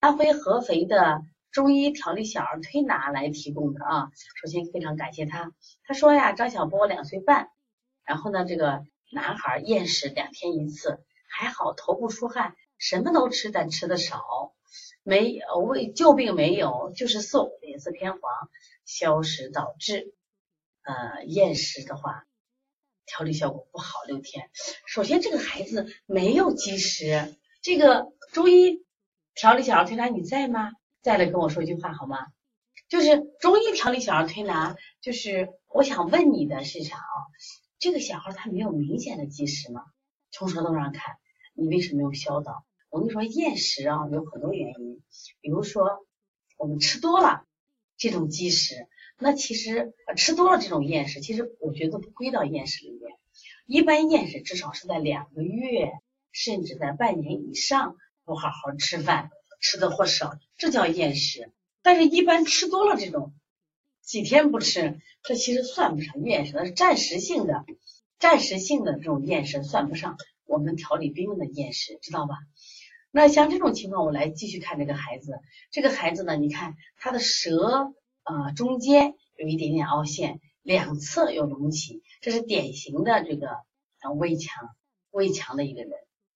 [0.00, 5.52] 安徽合肥的中医调理小儿推拿来提供的啊，首先非常感谢他。
[5.82, 7.50] 他说呀，张小波两岁半，
[8.04, 14.54] 然后呢，这个男孩厌食两天一次，还好头部出汗，什么都吃，但吃的少，
[15.02, 18.22] 没胃旧病没有，就是瘦，脸色偏黄，
[18.84, 20.14] 消食导致
[20.82, 22.24] 呃厌食的话。
[23.04, 24.50] 调理效果不好，六天。
[24.86, 27.34] 首先，这个孩子没有积食。
[27.62, 28.84] 这个中医
[29.38, 30.72] 调理小儿推拿你在吗？
[31.00, 32.26] 在的，跟我说一句话好吗？
[32.88, 37.16] 就是中医调理小儿推拿，就是我想问你的是啥啊？
[37.78, 39.84] 这个小孩他没有明显的积食吗？
[40.32, 41.18] 从舌头上看，
[41.54, 42.64] 你为什么要消导？
[42.90, 45.00] 我跟你说，厌食啊有很多原因，
[45.40, 46.04] 比如说
[46.56, 47.44] 我们吃多了
[47.96, 48.88] 这种积食。
[49.20, 53.16] 那其实吃多了这种厌食，其实我觉得不归到厌食里面。
[53.66, 55.92] 一般厌食至少是在两个月，
[56.32, 57.96] 甚至在半年以上
[58.28, 61.50] 不好好吃饭，吃的或少，这叫厌食。
[61.82, 63.32] 但是，一般吃多了这种
[64.02, 67.64] 几天不吃，这其实算不上厌食，那是暂时性的、
[68.18, 72.36] 暂时性的这种厌食，算不上我们调理病的厌食，知道吧？
[73.10, 75.40] 那像这种情况，我来继续看这个孩子。
[75.70, 77.94] 这个孩子呢，你看他的舌。
[78.30, 83.48] 啊，中间有一点点凹陷，两侧有隆起，这是典型的这个
[84.18, 84.68] 胃强
[85.10, 85.92] 胃强的一个人。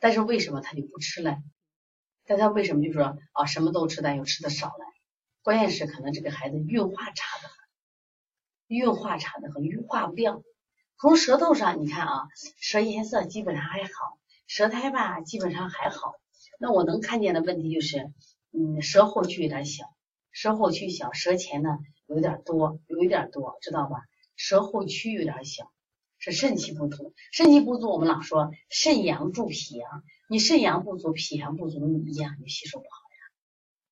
[0.00, 1.36] 但是为什么他就不吃呢？
[2.26, 4.84] 但他为什么就说啊什么都吃，但又吃的少呢？
[5.42, 7.56] 关键是可能这个孩子运化差的很，
[8.66, 10.42] 运化差的很，运化不掉。
[10.98, 16.14] 从舌头上你看啊，舌颜色基本上还好，舌苔吧基本上还好。
[16.58, 18.12] 那我能看见的问题就是，
[18.52, 19.84] 嗯，舌后区有点小。
[20.32, 24.02] 舌后区小，舌前呢有点多，有一点多，知道吧？
[24.36, 25.70] 舌后区有点小，
[26.26, 27.14] 是肾气不足。
[27.30, 33.22] 肾气不足，我们老说肾阳助脾阳，你肾阳不足，脾阳不足，你一样就吸收不好呀。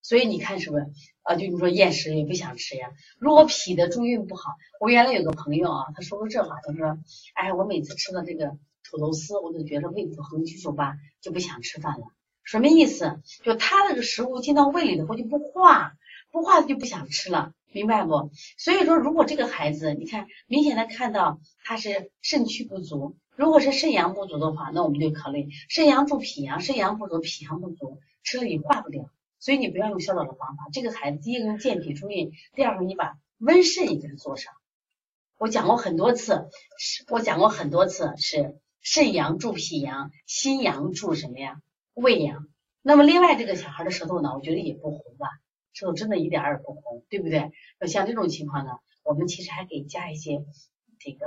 [0.02, 0.90] 所以你看是不是
[1.22, 1.36] 啊？
[1.36, 2.90] 就你说厌食也不想吃呀。
[3.20, 6.98] 如果脾的助运不好，我原来有个朋友啊，他说过这话，他说
[7.34, 12.06] ：“哎，我每次吃了这个土豆丝，我都觉得胃不横拘手吧，就不想吃饭了。”
[12.42, 13.20] 什么意思？
[13.44, 15.94] 就他那个食物进到胃里头就不化。
[16.30, 18.30] 不化他就不想吃了，明白不？
[18.56, 29.10] 所以说，如果这个孩子，你看明显的看到他是肾气不足，如果是肾阳不足的话，那我们就考虑肾阳助脾阳，肾阳不足，脾阳不足，吃了也化不掉。
[29.40, 30.68] 所以你不要用消导的方法。
[30.72, 34.54] 这个孩子，第一个用健脾助运，第二个你把温肾也给他做上。
[35.36, 36.48] 我讲过很多次，
[37.08, 41.60] 我讲过很多次是肾阳助脾阳，心阳助什么呀？
[41.92, 42.46] 胃阳。
[42.82, 45.26] 那么另外这个小孩的舌头呢，我觉得也不红吧。
[45.74, 47.52] 舌头真的一点儿也不红，对不对？
[47.78, 48.70] 那像这种情况呢，
[49.02, 50.42] 我们其实还可以加一些
[50.98, 51.26] 这个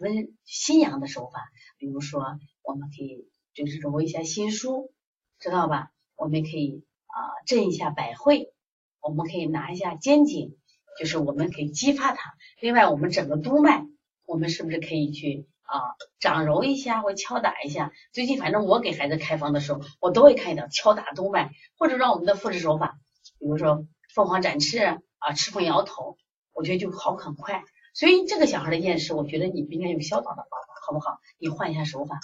[0.00, 2.22] 温心阳的手法，比如说
[2.62, 4.90] 我们可以就是揉一下心腧，
[5.38, 5.90] 知道吧？
[6.16, 7.16] 我们可以啊
[7.46, 8.52] 震一下百会，
[9.00, 10.56] 我们可以拿一下肩颈，
[10.98, 12.34] 就是我们可以激发它。
[12.60, 13.86] 另外，我们整个督脉，
[14.26, 17.92] 我们是不是可以去啊掌揉一下或敲打一下？
[18.12, 22.98] 最近反正我给孩子开方的时候，我都会看到敲打督脉，或者让我们的复制手法。
[23.38, 24.78] 比如说凤凰展翅
[25.18, 26.16] 啊，赤凤摇头，
[26.52, 27.62] 我觉得就好很快。
[27.94, 31.18] 所以这个小孩的厌食，我觉得你应该用消导的方法，好不好？
[31.38, 32.20] 你换一下手法。